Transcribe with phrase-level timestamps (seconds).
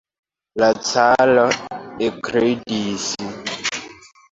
[0.61, 1.43] La caro
[2.07, 3.07] ekridis.